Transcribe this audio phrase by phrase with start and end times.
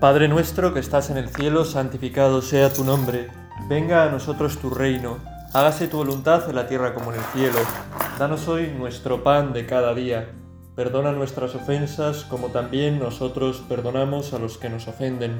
[0.00, 3.30] Padre nuestro que estás en el cielo, santificado sea tu nombre.
[3.68, 5.18] Venga a nosotros tu reino.
[5.52, 7.58] Hágase tu voluntad en la tierra como en el cielo.
[8.16, 10.30] Danos hoy nuestro pan de cada día.
[10.76, 15.32] Perdona nuestras ofensas como también nosotros perdonamos a los que nos ofenden.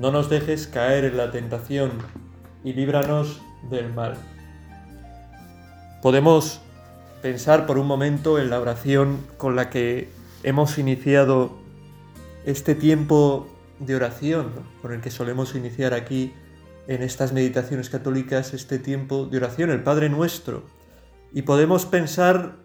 [0.00, 1.92] No nos dejes caer en la tentación
[2.64, 4.16] y líbranos del mal.
[6.02, 6.60] Podemos
[7.22, 10.10] pensar por un momento en la oración con la que
[10.42, 11.52] hemos iniciado
[12.44, 13.46] este tiempo
[13.80, 16.34] de oración con el que solemos iniciar aquí
[16.86, 20.64] en estas meditaciones católicas este tiempo de oración, el Padre Nuestro.
[21.32, 22.56] Y podemos pensar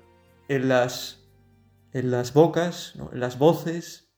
[0.47, 1.27] en las,
[1.91, 4.13] en las bocas, en las voces,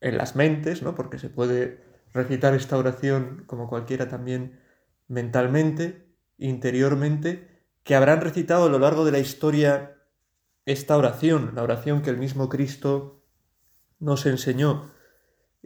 [0.00, 0.94] en las mentes, ¿no?
[0.94, 4.60] porque se puede recitar esta oración como cualquiera también
[5.08, 9.96] mentalmente, interiormente, que habrán recitado a lo largo de la historia
[10.64, 13.22] esta oración, la oración que el mismo Cristo
[13.98, 14.90] nos enseñó.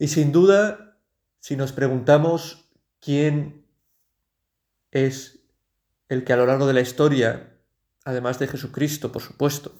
[0.01, 0.97] Y sin duda,
[1.41, 2.71] si nos preguntamos
[3.03, 3.67] quién
[4.93, 5.41] es
[6.09, 7.59] el que a lo largo de la historia,
[8.07, 9.75] además de Jesucristo, por supuesto,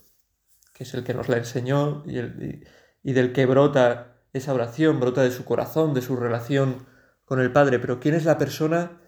[0.75, 5.31] que es el que nos la enseñó y, del que brota esa oración, brota de
[5.31, 6.87] su corazón, de su relación
[7.25, 9.01] con el Padre, pero quién es la persona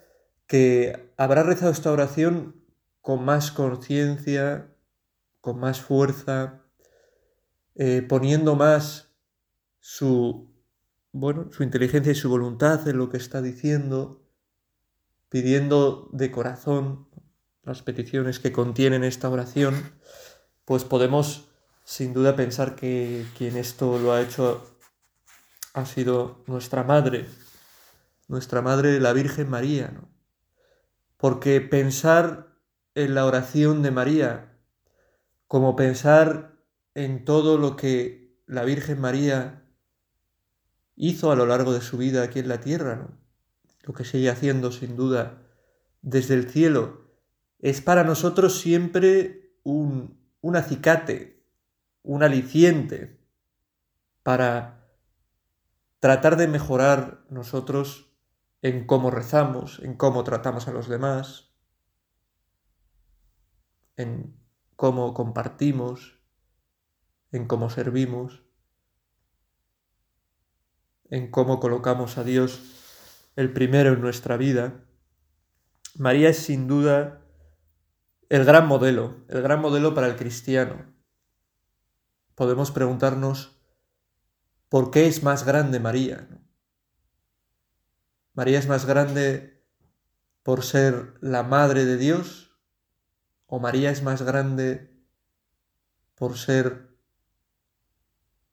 [0.47, 2.65] que habrá rezado esta oración
[3.03, 4.75] con más conciencia,
[5.43, 6.63] con más fuerza,
[7.75, 9.13] eh, poniendo más
[9.79, 10.52] su
[11.13, 14.27] bueno, su inteligencia y su voluntad en lo que está diciendo,
[15.29, 17.09] pidiendo de corazón
[17.63, 19.75] las peticiones que contienen esta oración,
[20.65, 21.51] pues podemos
[21.85, 24.79] sin duda pensar que quien esto lo ha hecho
[25.75, 27.27] ha sido nuestra madre,
[28.29, 30.09] nuestra madre la Virgen María, ¿no?
[31.19, 32.59] Porque pensar
[32.95, 34.59] en la oración de María,
[35.47, 36.59] como pensar
[36.95, 39.62] en todo lo que la Virgen María
[40.97, 43.23] hizo a lo largo de su vida aquí en la tierra, ¿no?
[43.83, 45.43] lo que sigue haciendo sin duda
[46.03, 47.03] desde el cielo,
[47.59, 51.45] es para nosotros siempre un, un acicate,
[52.03, 53.21] un aliciente
[54.23, 54.89] para
[56.01, 58.13] tratar de mejorar nosotros
[58.63, 61.53] en cómo rezamos, en cómo tratamos a los demás,
[63.97, 64.37] en
[64.77, 66.21] cómo compartimos,
[67.31, 68.43] en cómo servimos
[71.13, 72.63] en cómo colocamos a Dios
[73.37, 74.83] el primero en nuestra vida,
[75.95, 77.21] María es sin duda
[78.31, 80.91] el gran modelo, el gran modelo para el cristiano.
[82.35, 83.61] Podemos preguntarnos
[84.71, 86.27] por qué es más grande María.
[88.33, 89.63] María es más grande
[90.43, 92.59] por ser la madre de Dios
[93.45, 94.97] o María es más grande
[96.15, 96.89] por ser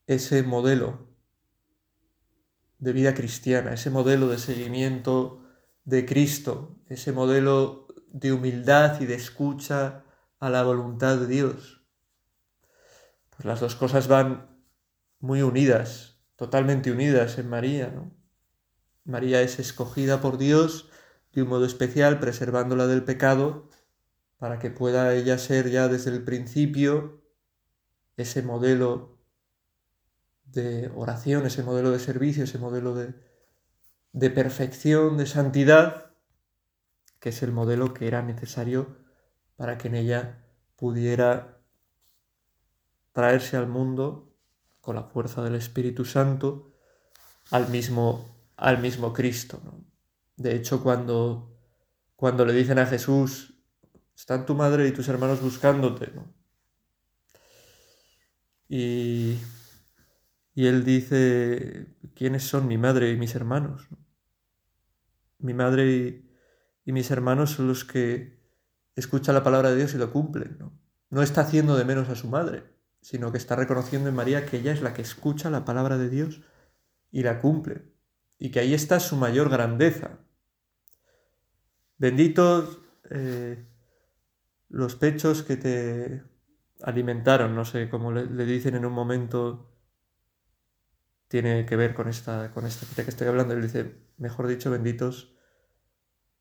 [0.07, 1.08] ese modelo
[2.79, 5.44] de vida cristiana, ese modelo de seguimiento
[5.84, 10.03] de Cristo, ese modelo de humildad y de escucha
[10.40, 11.84] a la voluntad de Dios.
[13.29, 14.50] Pues las dos cosas van
[15.19, 17.94] muy unidas, totalmente unidas en María.
[19.03, 20.89] María es escogida por Dios
[21.34, 23.69] de un modo especial, preservándola del pecado,
[24.38, 27.22] para que pueda ella ser ya desde el principio
[28.16, 29.19] ese modelo
[30.51, 33.13] de oración, ese modelo de servicio, ese modelo de,
[34.13, 36.11] de perfección, de santidad,
[37.19, 38.97] que es el modelo que era necesario
[39.55, 40.45] para que en ella
[40.75, 41.59] pudiera
[43.11, 44.33] traerse al mundo
[44.81, 46.71] con la fuerza del Espíritu Santo
[47.51, 49.61] al mismo, al mismo Cristo.
[50.38, 51.59] De hecho, cuando,
[52.15, 53.55] cuando le dicen a Jesús,
[54.15, 56.11] están tu madre y tus hermanos buscándote,
[58.69, 59.38] y
[60.53, 63.87] y él dice, ¿quiénes son mi madre y mis hermanos?
[65.37, 65.87] Mi madre
[66.85, 68.39] y, mis hermanos son los que
[68.95, 70.57] escuchan la palabra de Dios y lo cumplen.
[70.59, 70.74] ¿no?
[71.09, 72.63] no está haciendo de menos a su madre,
[73.01, 76.09] sino que está reconociendo en María que ella es la que escucha la palabra de
[76.09, 76.41] Dios
[77.12, 77.94] y la cumple.
[78.38, 80.19] Y que ahí está su mayor grandeza.
[81.97, 82.79] Benditos
[83.09, 83.65] eh,
[84.69, 86.24] los pechos que te
[86.81, 89.69] alimentaron, no sé, como le dicen en un momento
[91.29, 93.53] tiene que ver con esta, con esta cita que estoy hablando.
[93.53, 95.35] Él dice, mejor dicho, benditos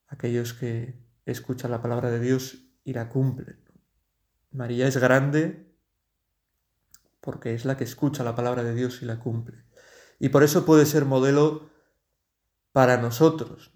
[0.08, 3.62] aquellos que escuchan la palabra de Dios y la cumplen.
[4.50, 5.68] María es grande
[7.20, 9.64] porque es la que escucha la palabra de Dios y la cumple.
[10.18, 11.68] Y por eso puede ser modelo
[12.72, 13.70] para nosotros.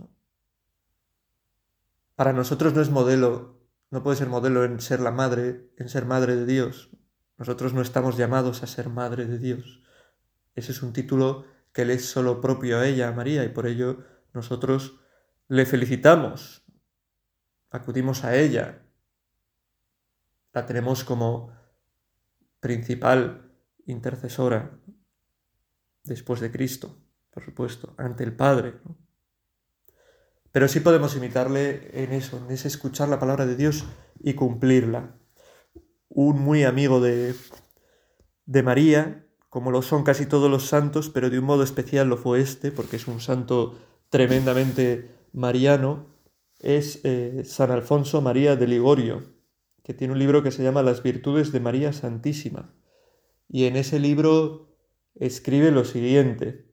[2.16, 3.60] Para nosotros no es modelo,
[3.90, 6.88] no puede ser modelo en ser la madre, en ser madre de Dios.
[7.36, 9.82] Nosotros no estamos llamados a ser madre de Dios.
[10.54, 13.66] Ese es un título que le es solo propio a ella, a María, y por
[13.66, 14.04] ello
[14.34, 15.00] nosotros
[15.48, 16.64] le felicitamos,
[17.70, 18.82] acudimos a ella,
[20.52, 21.52] la tenemos como
[22.60, 23.50] principal
[23.86, 24.78] intercesora
[26.04, 26.98] después de Cristo,
[27.30, 28.74] por supuesto, ante el Padre.
[30.52, 33.86] Pero sí podemos imitarle en eso, en ese escuchar la palabra de Dios
[34.20, 35.16] y cumplirla.
[36.08, 37.34] Un muy amigo de,
[38.44, 42.16] de María, como lo son casi todos los santos, pero de un modo especial lo
[42.16, 43.74] fue este, porque es un santo
[44.08, 46.06] tremendamente mariano,
[46.58, 49.24] es eh, San Alfonso María de Ligorio,
[49.84, 52.74] que tiene un libro que se llama Las virtudes de María Santísima.
[53.46, 54.74] Y en ese libro
[55.16, 56.64] escribe lo siguiente.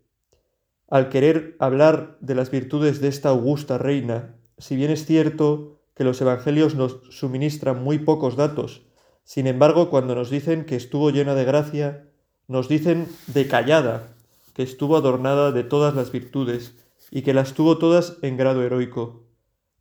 [0.87, 6.05] Al querer hablar de las virtudes de esta augusta reina, si bien es cierto que
[6.05, 8.87] los evangelios nos suministran muy pocos datos,
[9.25, 12.08] sin embargo, cuando nos dicen que estuvo llena de gracia,
[12.49, 14.15] nos dicen de callada,
[14.53, 16.75] que estuvo adornada de todas las virtudes
[17.11, 19.23] y que las tuvo todas en grado heroico,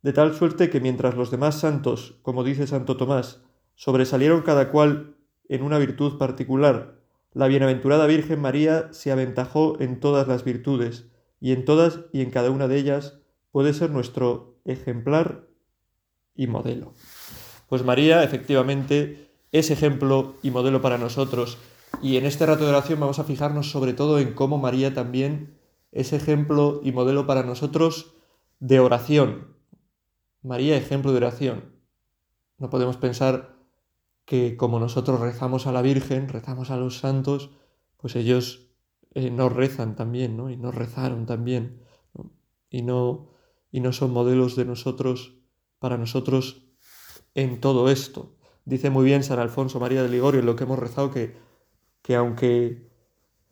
[0.03, 3.41] de tal suerte que mientras los demás santos, como dice Santo Tomás,
[3.75, 5.15] sobresalieron cada cual
[5.49, 6.99] en una virtud particular,
[7.33, 11.07] la bienaventurada Virgen María se aventajó en todas las virtudes,
[11.41, 13.17] y en todas y en cada una de ellas
[13.51, 15.47] puede ser nuestro ejemplar
[16.35, 16.93] y modelo.
[17.67, 21.57] Pues María efectivamente es ejemplo y modelo para nosotros,
[22.01, 25.57] y en este rato de oración vamos a fijarnos sobre todo en cómo María también
[25.91, 28.13] es ejemplo y modelo para nosotros
[28.59, 29.55] de oración.
[30.41, 31.75] María ejemplo de oración.
[32.57, 33.55] No podemos pensar
[34.25, 37.49] que como nosotros rezamos a la Virgen, rezamos a los santos,
[37.97, 38.69] pues ellos
[39.13, 40.49] eh, nos rezan también, ¿no?
[40.49, 41.81] Y nos rezaron también,
[42.69, 43.31] Y, no,
[43.71, 45.39] y no son modelos de nosotros,
[45.79, 46.67] para nosotros,
[47.33, 48.35] en todo esto.
[48.65, 51.35] Dice muy bien San Alfonso María de Ligorio en lo que hemos rezado que,
[52.09, 52.89] que aunque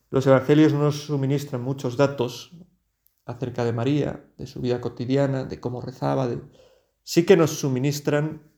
[0.10, 2.58] los evangelios no nos suministran muchos datos
[3.24, 6.28] acerca de María, de su vida cotidiana, de cómo rezaba,
[7.04, 8.50] sí que nos suministran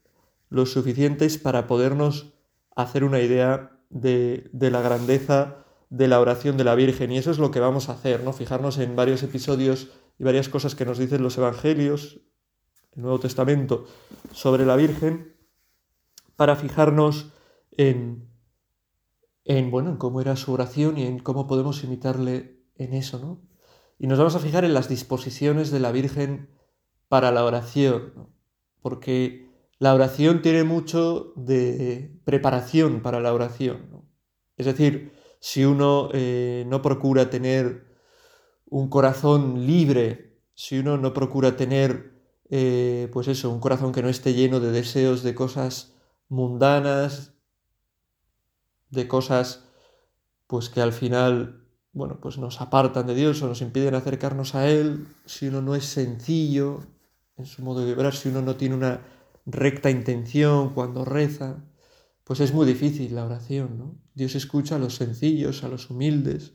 [0.47, 2.31] los suficientes para podernos
[2.77, 7.11] hacer una idea de, la grandeza de la oración de la Virgen.
[7.11, 8.31] Y eso es lo que vamos a hacer, ¿no?
[8.31, 12.21] Fijarnos en varios episodios y varias cosas que nos dicen los Evangelios,
[12.93, 13.85] el Nuevo Testamento,
[14.31, 15.35] sobre la Virgen,
[16.37, 17.33] para fijarnos
[17.71, 18.28] en,
[19.49, 23.41] en, bueno, en cómo era su oración y en cómo podemos imitarle en eso, ¿no?
[23.97, 26.49] Y nos vamos a fijar en las disposiciones de la Virgen
[27.07, 28.29] para la oración,
[28.83, 29.49] porque
[29.79, 34.05] la oración tiene mucho de preparación para la oración.
[34.55, 37.87] Es decir, si uno eh, no procura tener
[38.67, 42.13] un corazón libre, si uno no procura tener,
[42.51, 45.95] eh, pues eso, un corazón que no esté lleno de deseos de cosas
[46.27, 47.38] mundanas,
[48.89, 49.65] de cosas
[50.47, 54.68] pues que al final, bueno, pues nos apartan de Dios o nos impiden acercarnos a
[54.68, 56.80] Él, si uno no es sencillo
[57.38, 59.01] en su modo de obrar, si uno no tiene una
[59.45, 61.63] recta intención cuando reza,
[62.24, 64.01] pues es muy difícil la oración.
[64.13, 66.53] Dios escucha a los sencillos, a los humildes,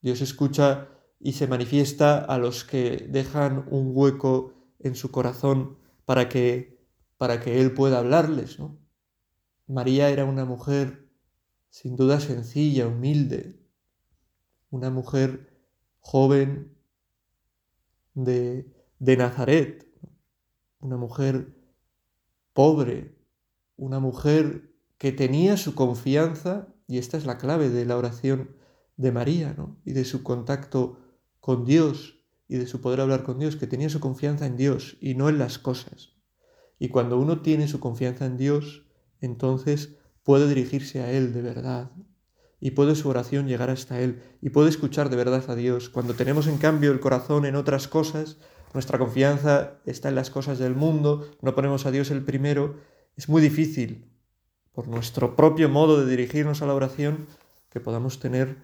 [0.00, 0.88] Dios escucha
[1.20, 6.78] y se manifiesta a los que dejan un hueco en su corazón para que,
[7.18, 8.78] para que Él pueda hablarles, ¿no?
[9.66, 11.05] María era una mujer
[11.70, 13.60] sin duda sencilla, humilde,
[14.70, 15.50] una mujer
[16.00, 16.76] joven
[18.14, 19.86] de, de Nazaret,
[20.80, 21.54] una mujer
[22.52, 23.16] pobre,
[23.76, 28.56] una mujer que tenía su confianza, y esta es la clave de la oración
[28.96, 29.76] de María, ¿no?
[29.84, 30.98] Y de su contacto
[31.40, 34.96] con Dios y de su poder hablar con Dios, que tenía su confianza en Dios
[35.00, 36.14] y no en las cosas.
[36.78, 38.86] Y cuando uno tiene su confianza en Dios,
[39.20, 41.92] entonces puede dirigirse a Él de verdad
[42.58, 45.88] y puede su oración llegar hasta Él y puede escuchar de verdad a Dios.
[45.88, 48.36] Cuando tenemos en cambio el corazón en otras cosas,
[48.74, 52.74] nuestra confianza está en las cosas del mundo, no ponemos a Dios el primero,
[53.14, 54.10] es muy difícil,
[54.72, 57.28] por nuestro propio modo de dirigirnos a la oración,
[57.70, 58.56] que podamos tener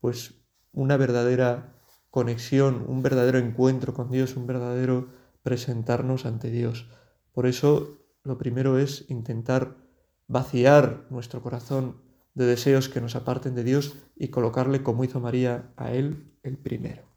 [0.00, 0.34] pues
[0.72, 1.72] una verdadera
[2.10, 5.08] conexión, un verdadero encuentro con Dios, un verdadero
[5.42, 6.90] presentarnos ante Dios.
[7.32, 9.85] Por eso lo primero es intentar
[10.28, 12.02] vaciar nuestro corazón
[12.34, 16.58] de deseos que nos aparten de Dios y colocarle, como hizo María, a Él el
[16.58, 17.15] primero.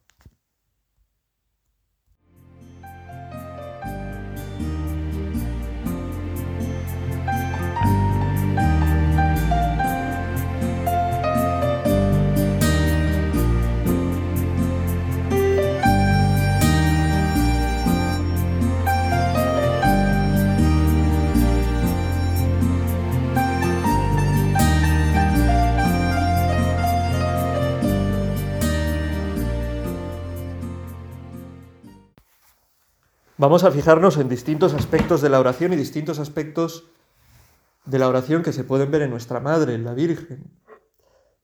[33.39, 36.91] Vamos a fijarnos en distintos aspectos de la oración y distintos aspectos
[37.85, 40.51] de la oración que se pueden ver en nuestra Madre, en la Virgen.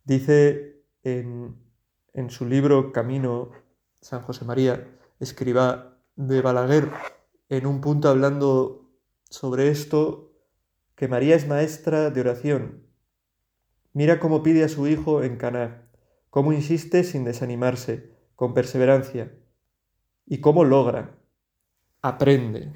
[0.04, 1.56] Dice en,
[2.28, 3.52] su libro Camino
[4.02, 4.86] San José María,
[5.22, 6.92] escriba de Balaguer,
[7.48, 8.92] en un punto hablando
[9.30, 10.34] sobre esto,
[10.96, 12.84] que María es maestra de oración.
[13.94, 15.88] Mira cómo pide a su hijo en Caná,
[16.30, 19.32] cómo insiste sin desanimarse, con perseverancia,
[20.26, 21.16] y cómo logra,
[22.08, 22.72] aprende.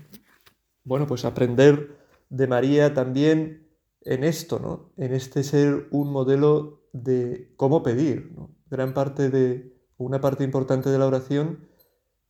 [0.83, 3.69] Bueno, pues aprender de María también
[4.01, 4.91] en esto, ¿no?
[4.97, 8.31] En este ser un modelo de cómo pedir,
[8.71, 11.67] Gran parte de, una parte importante de la oración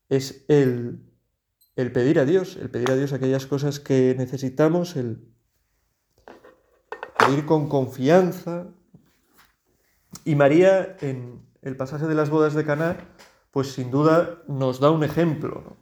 [0.08, 1.04] es el,
[1.76, 5.28] el pedir a Dios, el pedir a Dios aquellas cosas que necesitamos, el
[7.18, 8.68] pedir con confianza.
[10.24, 12.98] Y María, en el pasaje de las bodas de Caná,
[13.52, 15.79] pues sin duda nos da un ejemplo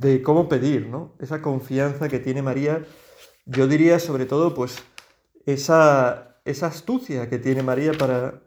[0.00, 1.14] de cómo pedir, ¿no?
[1.20, 2.84] Esa confianza que tiene María,
[3.46, 4.82] yo diría sobre todo, pues
[5.46, 8.42] esa, esa astucia que tiene María para,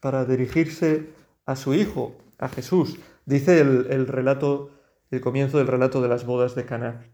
[0.00, 1.08] para dirigirse
[1.46, 2.98] a su hijo, a Jesús.
[3.24, 4.70] Dice el, el relato,
[5.10, 7.06] el comienzo del relato de las bodas de Caná.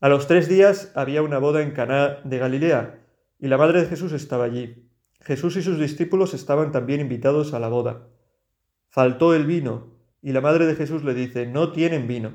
[0.00, 2.98] A los tres días había una boda en Caná de Galilea,
[3.38, 4.88] y la madre de Jesús estaba allí.
[5.20, 8.08] Jesús y sus discípulos estaban también invitados a la boda.
[8.88, 12.34] Faltó el vino, y la madre de Jesús le dice, no tienen vino.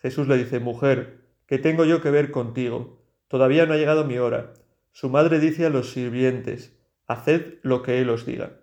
[0.00, 3.02] Jesús le dice, mujer, ¿qué tengo yo que ver contigo?
[3.28, 4.54] Todavía no ha llegado mi hora.
[4.92, 6.76] Su madre dice a los sirvientes,
[7.06, 8.60] haced lo que él os diga.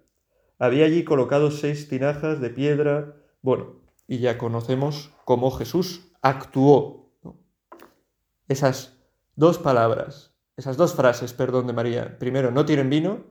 [0.60, 3.16] Había allí colocados seis tinajas de piedra.
[3.42, 7.14] Bueno, y ya conocemos cómo Jesús actuó.
[8.48, 8.98] Esas
[9.36, 12.18] dos palabras, esas dos frases, perdón, de María.
[12.18, 13.26] Primero, no tienen vino,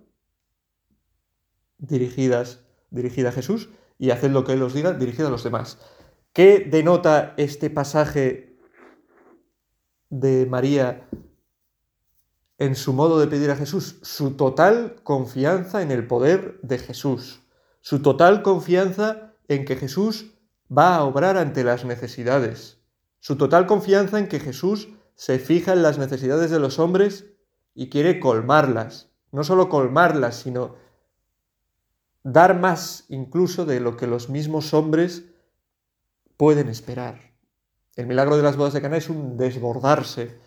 [1.79, 5.81] dirigidas, dirigida a Jesús, y haced lo que Él os diga, dirigida a los demás.
[6.37, 8.59] ¿Qué denota este pasaje
[10.11, 11.09] de María
[12.59, 17.41] en su modo de pedir a Jesús su total confianza en el poder de Jesús,
[17.81, 20.35] su total confianza en que Jesús
[20.71, 22.83] va a obrar ante las necesidades,
[23.19, 27.31] su total confianza en que Jesús se fija en las necesidades de los hombres
[27.73, 30.77] y quiere colmarlas, no solo colmarlas, sino
[32.25, 35.25] dar más incluso de lo que los mismos hombres
[36.37, 37.35] pueden esperar.
[37.95, 40.39] El milagro de las bodas de Cana es un desbordarse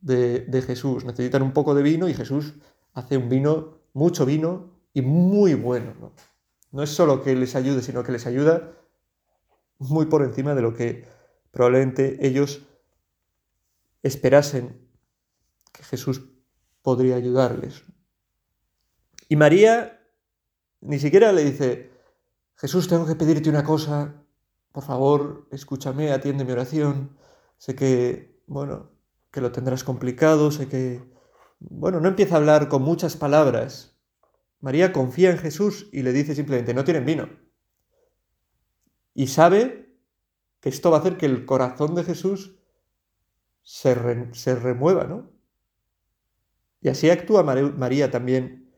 [0.00, 1.04] de, Jesús.
[1.04, 2.54] Necesitan un poco de vino y Jesús
[2.94, 5.94] hace un vino, mucho vino y muy bueno.
[6.00, 6.12] ¿no?
[6.72, 8.72] no es solo que les ayude, sino que les ayuda
[9.78, 11.06] muy por encima de lo que
[11.50, 12.62] probablemente ellos
[14.02, 14.88] esperasen
[15.72, 16.22] que Jesús
[16.82, 17.84] podría ayudarles.
[19.28, 20.00] Y María
[20.80, 21.90] ni siquiera le dice,
[22.56, 24.22] Jesús, tengo que pedirte una cosa,
[24.76, 27.16] por favor, escúchame, atiende mi oración.
[27.56, 28.90] Sé que, bueno,
[29.30, 31.02] que lo tendrás complicado, sé que...
[31.60, 33.98] Bueno, no empieza a hablar con muchas palabras.
[34.60, 37.30] María confía en Jesús y le dice simplemente, no tienen vino.
[39.14, 39.96] Y sabe
[40.60, 42.58] que esto va a hacer que el corazón de Jesús
[43.62, 45.30] se, se remueva, ¿no?
[46.82, 48.70] Y así actúa María también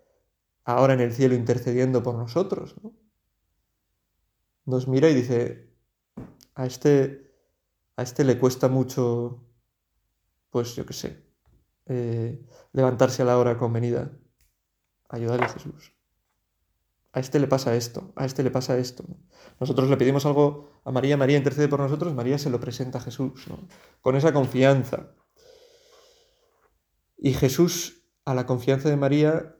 [0.64, 2.76] ahora en el cielo intercediendo por nosotros.
[2.84, 2.92] ¿no?
[4.64, 5.67] Nos mira y dice,
[6.58, 7.32] a este,
[7.96, 9.44] a este le cuesta mucho
[10.50, 11.24] pues yo qué sé,
[11.86, 14.10] eh, levantarse a la hora convenida,
[15.08, 15.94] ayudarle a Jesús.
[17.12, 19.04] A este le pasa esto, a este le pasa esto.
[19.60, 23.02] Nosotros le pedimos algo a María, María intercede por nosotros, María se lo presenta a
[23.02, 23.46] Jesús,
[24.00, 25.14] con esa confianza.
[27.16, 29.56] Y Jesús, a la confianza de María,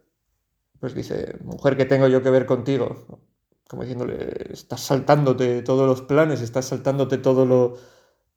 [0.80, 3.22] pues dice, mujer, ¿qué tengo yo que ver contigo?
[3.68, 7.76] Como diciéndole, estás saltándote todos los planes, estás saltándote todo lo,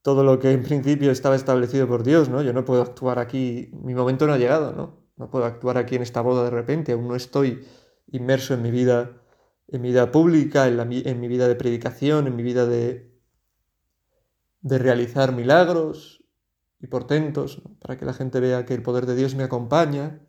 [0.02, 2.42] todo lo que en principio estaba establecido por Dios, ¿no?
[2.42, 5.02] Yo no puedo actuar aquí, mi momento no ha llegado, ¿no?
[5.16, 7.66] No puedo actuar aquí en esta boda de repente, aún no estoy
[8.08, 9.22] inmerso en mi vida,
[9.68, 13.18] en mi vida pública, en, mi vida de predicación, en mi vida de,
[14.62, 16.24] de realizar milagros
[16.80, 20.20] y portentos, para que la gente vea que el poder de Dios me acompaña.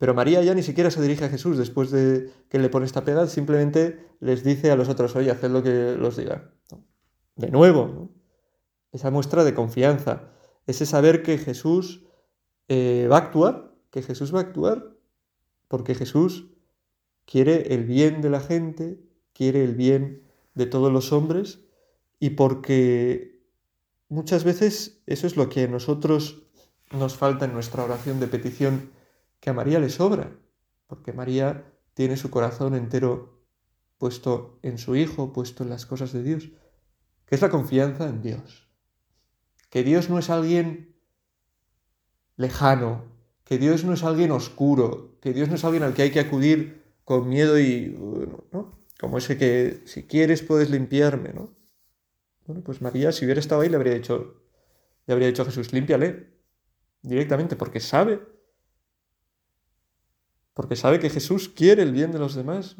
[0.00, 3.04] Pero María ya ni siquiera se dirige a Jesús después de que le pone esta
[3.04, 6.54] pega, simplemente les dice a los otros, oye, haced lo que los diga.
[7.36, 8.08] De nuevo,
[8.92, 10.30] esa muestra de confianza,
[10.66, 12.06] ese saber que Jesús
[12.68, 14.96] eh, va a actuar, que Jesús va a actuar,
[15.68, 16.46] porque Jesús
[17.26, 18.98] quiere el bien de la gente,
[19.34, 20.22] quiere el bien
[20.54, 21.60] de todos los hombres,
[22.18, 23.44] y porque
[24.08, 26.44] muchas veces eso es lo que a nosotros
[26.90, 28.98] nos falta en nuestra oración de petición,
[29.40, 30.36] que a María le sobra,
[30.86, 33.40] porque María tiene su corazón entero
[33.98, 36.50] puesto en su Hijo, puesto en las cosas de Dios,
[37.26, 38.70] que es la confianza en Dios
[39.70, 40.96] que Dios no es alguien
[42.36, 43.04] lejano,
[43.44, 46.20] que Dios no es alguien oscuro, que Dios no es alguien al que hay que
[46.20, 47.96] acudir con miedo y,
[48.52, 48.78] ¿no?
[48.98, 51.56] Como ese que, si quieres, puedes limpiarme, ¿no?
[52.46, 54.42] Bueno, pues María, si hubiera estado ahí, le habría dicho,
[55.06, 56.34] le habría dicho a Jesús, límpiale
[57.02, 58.20] directamente, porque sabe,
[60.54, 62.76] porque sabe que Jesús quiere el bien de los demás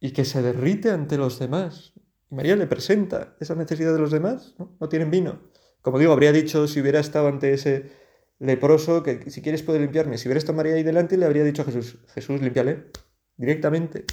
[0.00, 1.94] y que se derrite ante los demás.
[2.30, 4.76] María le presenta esa necesidad de los demás, ¿no?
[4.80, 5.40] No tienen vino.
[5.80, 7.92] Como digo, habría dicho, si hubiera estado ante ese
[8.38, 10.18] leproso, que si quieres puede limpiarme.
[10.18, 12.90] Si hubiera estado María ahí delante, le habría dicho a Jesús, Jesús, límpiale
[13.36, 14.04] directamente,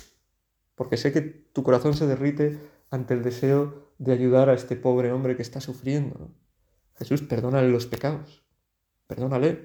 [0.76, 5.12] porque sé que tu corazón se derrite ante el deseo de ayudar a este pobre
[5.12, 6.32] hombre que está sufriendo.
[6.96, 8.44] Jesús, perdónale los pecados,
[9.08, 9.64] perdónale.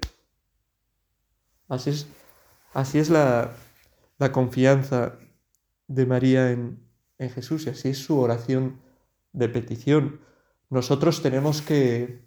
[1.69, 2.07] Así es,
[2.73, 3.55] así es la,
[4.33, 5.19] confianza
[5.87, 6.87] de María en,
[7.19, 8.81] Jesús y así es su oración
[9.33, 10.21] de petición.
[10.71, 12.23] Nosotros tenemos que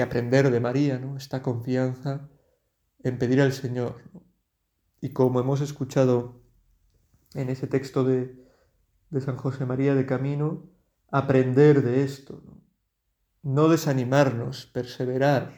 [0.00, 1.16] aprender de María, ¿no?
[1.16, 2.28] Esta confianza
[3.02, 3.96] en pedir al Señor.
[5.00, 6.40] Y como hemos escuchado
[7.34, 8.42] en ese texto de,
[9.20, 10.64] San José María de Camino,
[11.10, 12.42] aprender de esto,
[13.42, 15.52] no desanimarnos, perseverar.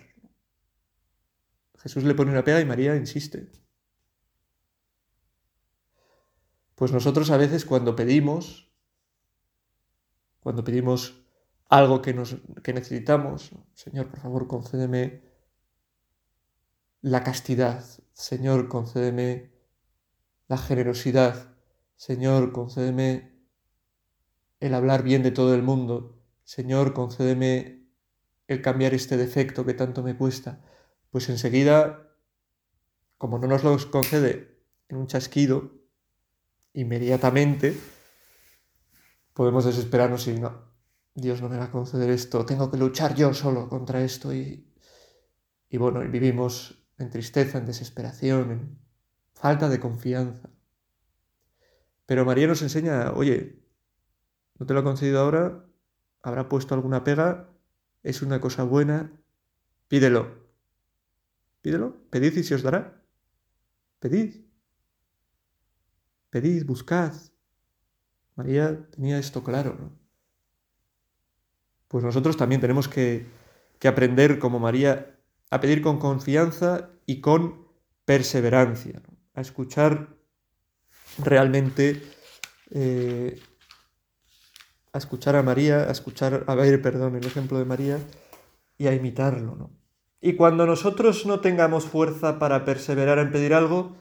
[1.86, 3.48] Jesús le pone una pega y María insiste.
[6.74, 8.72] Pues nosotros a veces cuando pedimos,
[10.40, 11.22] cuando pedimos
[11.68, 13.52] algo que, nos, que necesitamos.
[13.74, 15.22] Señor, por favor, concédeme
[17.02, 17.84] la castidad.
[18.12, 19.52] Señor, concédeme
[20.48, 21.54] la generosidad.
[21.94, 23.32] Señor, concédeme
[24.58, 26.20] el hablar bien de todo el mundo.
[26.42, 27.86] Señor, concédeme
[28.48, 30.64] el cambiar este defecto que tanto me cuesta.
[31.10, 32.12] Pues enseguida,
[33.18, 35.72] como no nos lo concede en un chasquido,
[36.72, 37.76] inmediatamente
[39.32, 40.72] podemos desesperarnos y no,
[41.14, 44.72] Dios no me va a conceder esto, tengo que luchar yo solo contra esto y,
[45.68, 48.78] y bueno, vivimos en tristeza, en desesperación, en
[49.34, 50.50] falta de confianza.
[52.06, 53.62] Pero María nos enseña, oye,
[54.58, 55.66] no te lo ha concedido ahora,
[56.22, 57.50] habrá puesto alguna pega,
[58.02, 59.12] es una cosa buena,
[59.88, 60.45] pídelo.
[61.66, 63.02] Pídelo, pedid y se os dará.
[63.98, 64.36] Pedid.
[66.30, 67.12] Pedid, buscad.
[68.36, 69.90] María tenía esto claro, ¿no?
[71.88, 73.26] pues nosotros también tenemos que,
[73.84, 75.18] aprender, como María,
[75.50, 77.66] a pedir con confianza y con
[78.04, 79.02] perseverancia,
[79.34, 80.14] a escuchar
[81.18, 82.00] realmente,
[82.70, 83.40] eh,
[84.92, 87.98] a escuchar a María, a escuchar, a ver, perdón, el ejemplo de María
[88.78, 89.56] y a imitarlo.
[89.56, 89.85] ¿no?
[90.20, 93.96] Y cuando nosotros no tengamos fuerza para perseverar en pedir algo,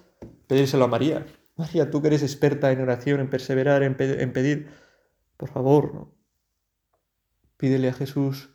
[0.47, 1.25] pedírselo a María.
[1.55, 4.69] María, tú que eres experta en oración, en perseverar, en, pedir,
[5.37, 6.15] por favor, ¿no?
[7.57, 8.49] Pídele a Jesús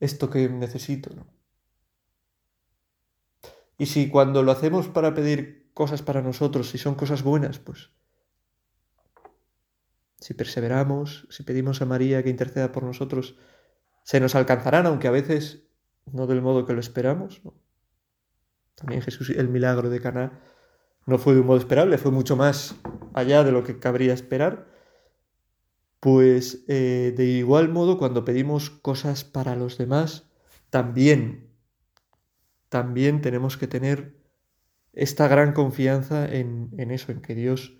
[0.00, 1.14] esto que necesito.
[1.14, 1.26] ¿no?
[3.78, 7.90] Y si cuando lo hacemos para pedir cosas para nosotros, si son cosas buenas, pues
[10.18, 13.36] si perseveramos, si pedimos a María que interceda por nosotros,
[14.04, 15.64] se nos alcanzarán, aunque a veces
[16.10, 17.42] no del modo que lo esperamos.
[18.74, 20.40] También Jesús, el milagro de Caná,
[21.06, 22.76] no fue de un modo esperable, fue mucho más
[23.14, 24.66] allá de lo que cabría esperar.
[26.00, 30.28] Pues eh, de igual modo cuando pedimos cosas para los demás,
[30.70, 31.50] también,
[32.68, 34.16] también tenemos que tener
[34.92, 37.78] esta gran confianza en, eso, en que Dios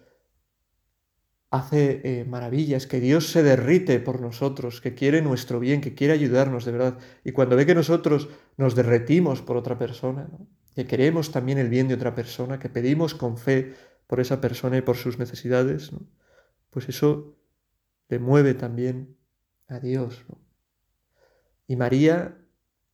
[1.52, 6.14] hace eh, maravillas, que Dios se derrite por nosotros, que quiere nuestro bien, que quiere
[6.14, 6.98] ayudarnos de verdad.
[7.24, 10.30] Y cuando ve que nosotros nos derretimos por otra persona,
[10.74, 13.74] que queremos también el bien de otra persona, que pedimos con fe
[14.06, 15.90] por esa persona y por sus necesidades,
[16.70, 17.36] pues eso
[18.08, 19.18] le mueve también
[19.68, 20.24] a Dios.
[21.66, 22.34] Y María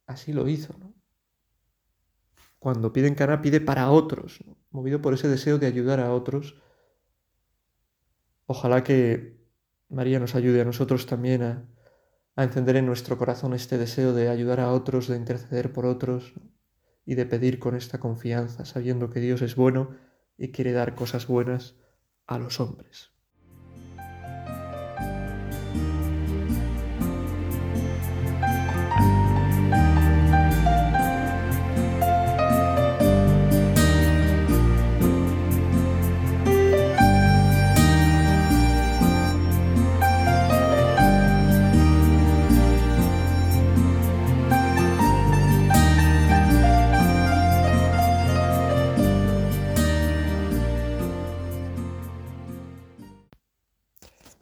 [0.06, 0.74] así lo hizo.
[2.58, 4.40] Cuando pide en Cana, pide para otros,
[4.72, 6.60] movido por ese deseo de ayudar a otros.
[8.50, 9.36] Ojalá que
[9.90, 11.68] María nos ayude a nosotros también a,
[12.42, 16.32] encender en nuestro corazón este deseo de ayudar a otros, de interceder por otros
[17.04, 19.90] y de pedir con esta confianza, sabiendo que Dios es bueno
[20.38, 21.74] y quiere dar cosas buenas
[22.26, 23.10] a los hombres.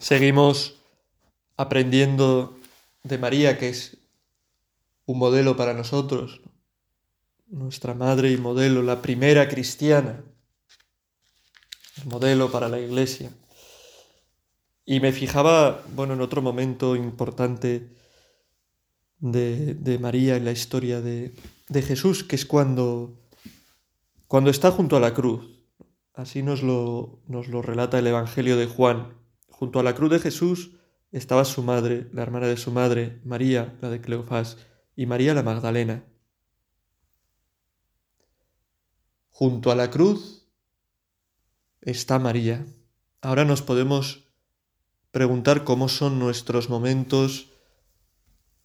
[0.06, 0.76] Seguimos
[1.56, 2.56] aprendiendo
[3.02, 3.96] de María, que es
[5.04, 6.42] un modelo para nosotros,
[7.48, 10.22] nuestra madre y modelo, la primera cristiana,
[12.04, 13.32] modelo para la iglesia.
[14.84, 17.88] Y me fijaba, bueno, en otro momento importante
[19.18, 21.34] de, María en la historia de,
[21.68, 23.18] de, Jesús, que es cuando,
[24.28, 25.50] cuando está junto a la cruz.
[26.14, 29.15] Así nos lo, nos lo relata el Evangelio de Juan.
[29.58, 30.72] Junto a la cruz de Jesús
[31.12, 34.58] estaba su madre, la hermana de su madre, María, la de Cleofás,
[34.94, 36.04] y María la Magdalena.
[39.30, 40.46] Junto a la cruz
[41.80, 42.66] está María.
[43.22, 44.28] Ahora nos podemos
[45.10, 47.50] preguntar cómo son nuestros momentos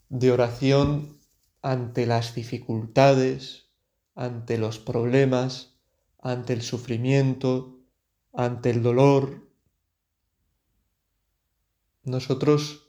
[0.09, 1.19] de oración
[1.61, 3.69] ante las dificultades,
[4.13, 5.79] ante los problemas,
[6.19, 7.79] ante el sufrimiento,
[8.33, 9.50] ante el dolor.
[12.03, 12.87] Nosotros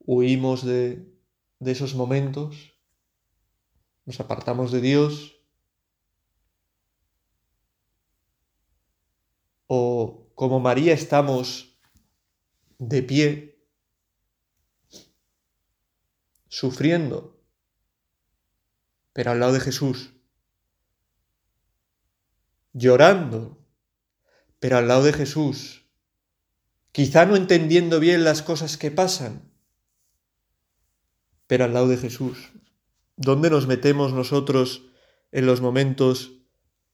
[0.00, 1.12] huimos de,
[1.60, 2.72] de esos momentos,
[4.04, 5.36] nos apartamos de Dios
[9.66, 11.78] o como María estamos
[12.78, 13.64] de pie,
[16.48, 17.40] sufriendo,
[19.12, 20.12] pero al lado de Jesús,
[22.72, 23.64] llorando,
[24.58, 25.81] pero al lado de Jesús,
[26.92, 29.50] quizá no entendiendo bien las cosas que pasan,
[31.46, 32.52] pero al lado de Jesús.
[33.16, 34.86] ¿Dónde nos metemos nosotros
[35.32, 36.32] en los momentos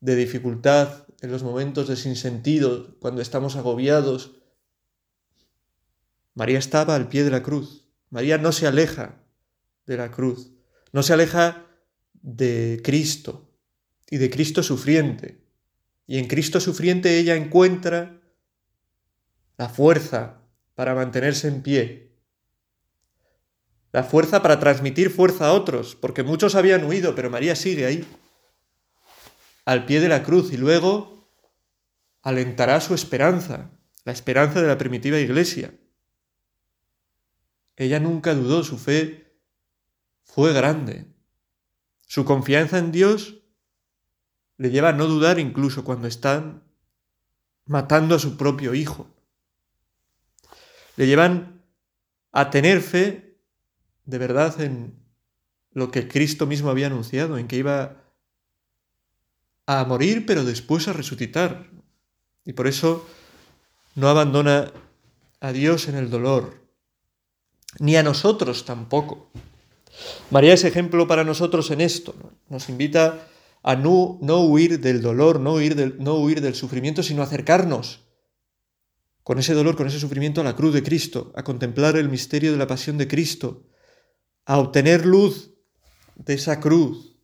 [0.01, 4.37] de dificultad, en los momentos de sinsentido, cuando estamos agobiados,
[6.35, 7.85] María estaba al pie de la cruz.
[8.11, 9.25] María no se aleja
[9.87, 10.53] de la cruz,
[10.93, 11.67] no se aleja
[12.13, 13.51] de Cristo
[14.09, 15.45] y de Cristo sufriente.
[16.07, 18.18] Y en Cristo sufriente ella encuentra
[19.59, 20.41] la fuerza
[20.75, 22.09] para mantenerse en pie,
[23.93, 28.07] la fuerza para transmitir fuerza a otros, porque muchos habían huido, pero María sigue ahí,
[29.65, 31.29] al pie de la cruz, y luego
[32.23, 33.71] alentará su esperanza,
[34.05, 35.75] la esperanza de la primitiva iglesia.
[37.77, 39.35] Ella nunca dudó, su fe
[40.23, 41.07] fue grande.
[42.07, 43.43] Su confianza en Dios
[44.57, 46.65] le lleva a no dudar incluso cuando están
[47.67, 49.18] matando a su propio hijo.
[50.99, 51.63] Le llevan
[52.33, 53.39] a tener fe
[54.05, 54.99] de verdad en
[55.71, 58.03] lo que Cristo mismo había anunciado, en que iba
[59.67, 61.71] a morir pero después a resucitar.
[62.45, 63.07] Y por eso
[63.95, 64.73] no abandona
[65.39, 66.67] a Dios en el dolor,
[67.79, 69.31] ni a nosotros tampoco.
[70.31, 72.17] María es ejemplo para nosotros en esto.
[72.49, 73.29] Nos invita
[73.63, 78.08] a no, no, huir del dolor, no huir del, no huir del sufrimiento, sino acercarnos
[79.29, 82.51] con ese dolor, con ese sufrimiento a la cruz de Cristo, a contemplar el misterio
[82.51, 83.67] de la pasión de Cristo,
[84.47, 85.53] a obtener luz
[86.15, 87.19] de esa cruz,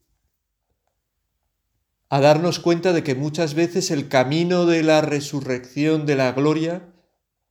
[2.11, 6.93] a darnos cuenta de que muchas veces el camino de la resurrección, de la gloria,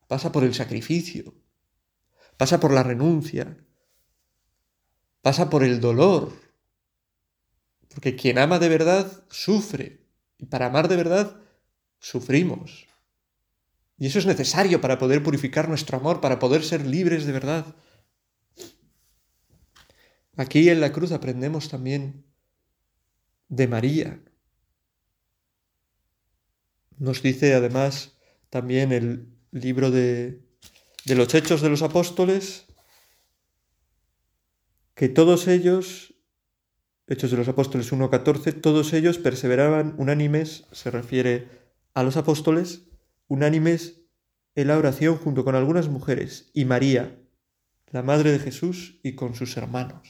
[0.08, 1.34] pasa por el sacrificio,
[2.38, 3.58] pasa por la renuncia,
[5.24, 6.32] pasa por el dolor.
[7.90, 10.06] Porque quien ama de verdad sufre.
[10.38, 11.42] Y para amar de verdad
[11.98, 12.93] sufrimos.
[13.98, 17.76] Y eso es necesario para poder purificar nuestro amor, para poder ser libres de verdad.
[20.36, 22.26] Aquí en la cruz aprendemos también
[23.50, 24.20] de María.
[26.98, 28.18] Nos dice además
[28.50, 30.44] también el libro de
[31.06, 32.66] de los hechos de los apóstoles,
[34.96, 36.10] que todos ellos,
[37.06, 41.50] Hechos de los Apóstoles 1.14, todos ellos perseveraban unánimes, se refiere
[41.94, 42.84] a los apóstoles,
[43.34, 44.02] unánimes
[44.56, 47.20] en la oración junto con algunas mujeres y María,
[47.88, 50.08] la Madre de Jesús, y con sus hermanos.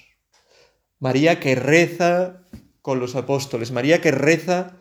[1.00, 2.46] María que reza
[2.82, 4.78] con los apóstoles, María que reza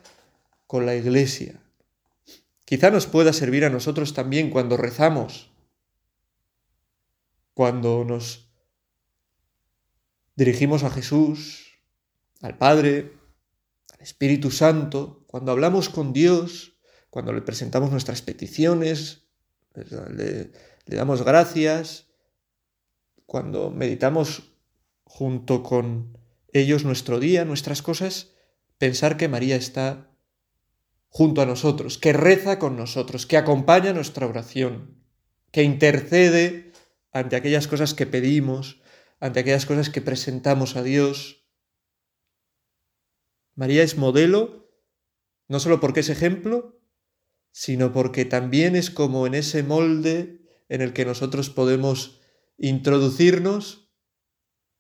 [0.66, 1.61] con la iglesia.
[2.64, 5.52] Quizá nos pueda servir a nosotros también cuando rezamos
[7.55, 8.48] cuando nos
[10.37, 11.66] dirigimos a Jesús,
[12.40, 13.12] al Padre,
[13.92, 16.71] al Espíritu Santo, cuando hablamos con Dios,
[17.12, 19.27] cuando le presentamos nuestras peticiones,
[19.75, 20.51] le,
[20.87, 22.07] damos gracias,
[23.27, 24.55] cuando meditamos
[25.05, 26.16] junto con
[26.55, 28.33] ellos nuestro día, nuestras cosas,
[28.79, 30.11] pensar que María está
[31.11, 35.05] junto a nosotros, que reza con nosotros, que acompaña nuestra oración,
[35.51, 36.72] que intercede
[37.12, 38.81] ante aquellas cosas que pedimos,
[39.20, 41.44] ante aquellas cosas que presentamos a Dios.
[43.55, 44.72] María es modelo,
[45.46, 46.79] no solo porque es ejemplo,
[47.52, 52.20] sino porque también es como en ese molde en el que nosotros podemos
[52.56, 53.90] introducirnos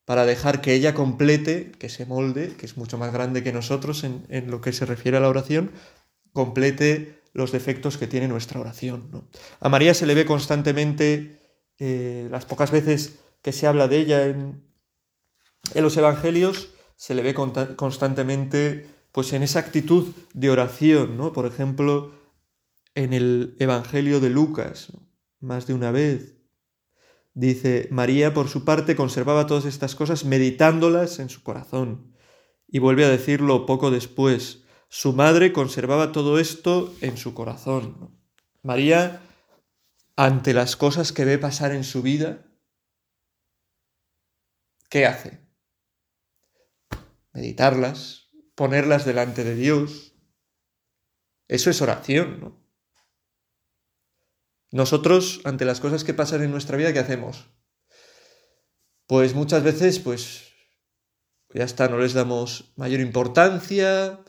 [0.04, 4.04] para dejar que ella complete, que se molde, que es mucho más grande que nosotros
[4.04, 5.70] en, lo que se refiere a la oración,
[6.32, 9.28] complete los defectos que tiene nuestra oración.
[9.60, 11.40] A María se le ve constantemente,
[11.78, 14.64] eh, las pocas veces que se habla de ella en,
[15.74, 21.32] en los Evangelios, se le ve constantemente pues en esa actitud de oración, ¿no?
[21.32, 22.12] Por ejemplo,
[22.94, 24.92] en el Evangelio de Lucas,
[25.40, 26.36] más de una vez,
[27.34, 32.14] dice, María por su parte conservaba todas estas cosas meditándolas en su corazón.
[32.68, 38.18] Y vuelve a decirlo poco después, su madre conservaba todo esto en su corazón.
[38.62, 39.22] María,
[40.16, 42.46] ante las cosas que ve pasar en su vida,
[44.88, 45.40] ¿qué hace?
[47.32, 50.14] Meditarlas, ponerlas delante de Dios.
[51.48, 52.61] Eso es oración, ¿no?
[54.72, 57.44] Nosotros, ante las cosas que pasan en nuestra vida, ¿qué hacemos?
[59.06, 60.54] Pues muchas veces, pues
[61.52, 64.24] ya está, no les damos mayor importancia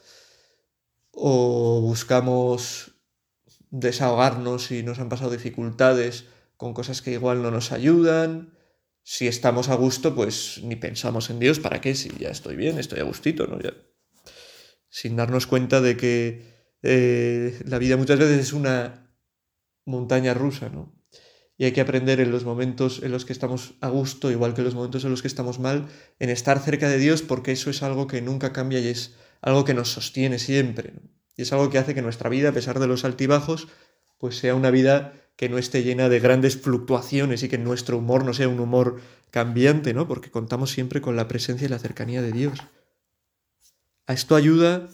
[1.11, 2.91] o buscamos
[3.69, 6.25] desahogarnos si nos han pasado dificultades
[6.57, 8.57] con cosas que igual no nos ayudan.
[9.01, 11.95] Si estamos a gusto, pues ni pensamos en Dios, ¿para qué?
[11.95, 13.61] Si ya estoy bien, estoy a gustito, ¿no?
[13.61, 13.73] Ya.
[14.89, 19.02] Sin darnos cuenta de que eh, la vida muchas veces es una
[19.85, 20.93] montaña rusa, ¿no?
[21.57, 24.61] Y hay que aprender en los momentos en los que estamos a gusto, igual que
[24.61, 25.87] en los momentos en los que estamos mal,
[26.19, 29.63] en estar cerca de Dios, porque eso es algo que nunca cambia y es algo
[29.63, 30.93] que nos sostiene siempre.
[31.35, 33.67] Y es algo que hace que nuestra vida, a pesar de los altibajos,
[34.17, 38.23] pues sea una vida que no esté llena de grandes fluctuaciones y que nuestro humor
[38.23, 40.07] no sea un humor cambiante, ¿no?
[40.07, 42.59] Porque contamos siempre con la presencia y la cercanía de Dios.
[44.05, 44.89] A esto ayuda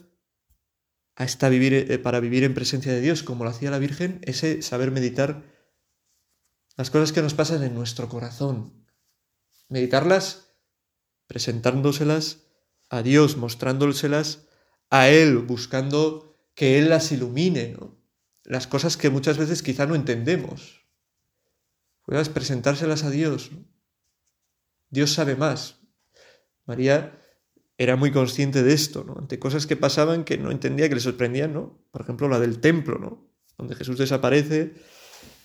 [1.20, 4.62] a vivir, eh, para vivir en presencia de Dios, como lo hacía la Virgen, ese
[4.62, 5.44] saber meditar
[6.78, 8.88] las cosas que nos pasan en nuestro corazón.
[9.68, 10.56] Meditarlas
[11.28, 12.46] presentándoselas
[12.90, 14.48] a Dios, mostrándoselas
[14.90, 18.00] a Él, buscando que Él las ilumine, ¿no?
[18.46, 20.86] Las cosas que muchas veces quizá no entendemos.
[22.04, 23.52] Puedas presentárselas a Dios.
[24.90, 25.76] Dios sabe más.
[26.66, 27.22] María
[27.80, 29.16] era muy consciente de esto, ¿no?
[29.18, 31.82] Ante cosas que pasaban que no entendía, que le sorprendían, ¿no?
[31.92, 33.32] Por ejemplo, la del templo, ¿no?
[33.58, 34.74] Donde Jesús desaparece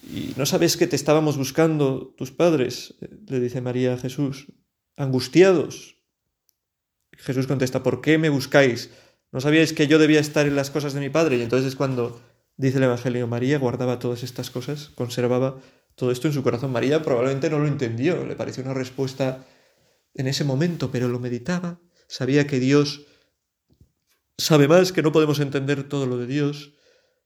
[0.03, 2.97] y no sabes que te estábamos buscando tus padres,
[3.29, 4.53] le dice María a Jesús,
[4.97, 6.03] angustiados.
[7.13, 8.91] Jesús contesta, ¿por qué me buscáis?
[9.31, 11.37] ¿No sabíais que yo debía estar en las cosas de mi padre?
[11.37, 12.21] Y entonces es cuando
[12.57, 15.61] dice el Evangelio, María guardaba todas estas cosas, conservaba
[15.95, 16.73] todo esto en su corazón.
[16.73, 19.47] María probablemente no lo entendió, le pareció una respuesta
[20.15, 23.07] en ese momento, pero lo meditaba sabía que Dios
[24.39, 26.75] sabe más, que no podemos entender todo lo de Dios,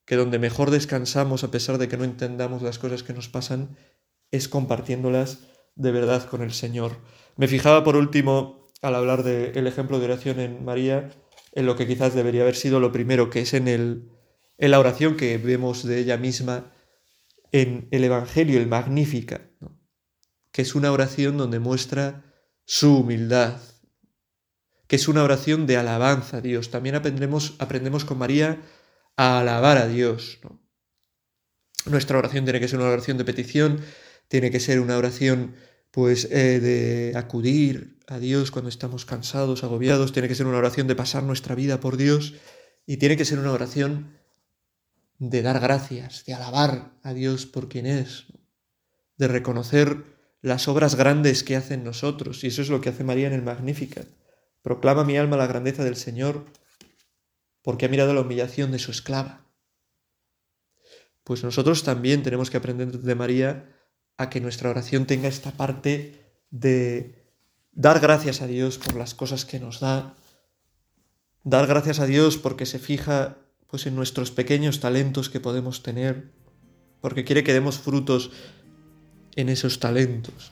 [0.04, 3.76] que donde mejor descansamos a pesar de que no entendamos las cosas que nos pasan,
[4.30, 5.40] es compartiéndolas
[5.74, 6.98] de verdad con el Señor.
[7.36, 11.10] Me fijaba por último, al hablar del ejemplo de oración en María,
[11.52, 14.10] en lo que quizás debería haber sido lo primero, que es en, el,
[14.58, 16.72] en la oración que vemos de ella misma
[17.52, 19.50] en el Evangelio, el Magnífica,
[20.52, 22.24] que es una oración donde muestra
[22.64, 23.60] su humildad,
[24.88, 26.70] que es una oración de alabanza a Dios.
[26.70, 28.60] También aprendemos, aprendemos con María
[29.16, 30.40] a alabar a Dios.
[31.84, 33.80] Nuestra oración tiene que ser una oración de petición,
[34.28, 35.54] tiene que ser una oración
[35.90, 40.86] pues eh, de acudir a Dios cuando estamos cansados, agobiados, tiene que ser una oración
[40.86, 42.34] de pasar nuestra vida por Dios
[42.86, 44.16] y tiene que ser una oración
[45.18, 48.26] de dar gracias, de alabar a Dios por quien es,
[49.18, 50.04] de reconocer
[50.40, 53.32] las obras grandes que hace en nosotros, y eso es lo que hace María en
[53.34, 54.06] el Magnificat.
[54.62, 56.44] Proclama mi alma la grandeza del Señor,
[57.62, 59.46] porque ha mirado la humillación de su esclava.
[61.24, 63.76] Pues nosotros también tenemos que aprender de María
[64.16, 67.26] a que nuestra oración tenga esta parte de
[67.72, 70.14] dar gracias a Dios por las cosas que nos da,
[71.44, 73.36] dar gracias a Dios porque se fija
[73.68, 76.32] pues en nuestros pequeños talentos que podemos tener,
[77.00, 78.30] porque quiere que demos frutos
[79.36, 80.50] en esos talentos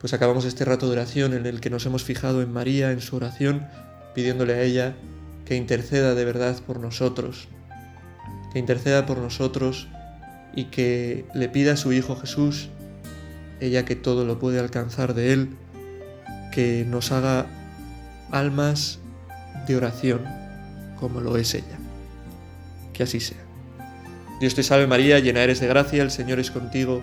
[0.00, 3.02] pues acabamos este rato de oración en el que nos hemos fijado en María, en
[3.02, 3.68] su oración,
[4.14, 4.94] pidiéndole a ella
[5.44, 7.48] que interceda de verdad por nosotros,
[8.52, 9.88] que interceda por nosotros
[10.54, 12.70] y que le pida a su Hijo Jesús,
[13.60, 15.50] ella que todo lo puede alcanzar de Él,
[16.50, 17.46] que nos haga
[18.30, 19.00] almas
[19.66, 20.24] de oración,
[20.98, 21.78] como lo es ella.
[22.94, 23.44] Que así sea.
[24.40, 27.02] Dios te salve María, llena eres de gracia, el Señor es contigo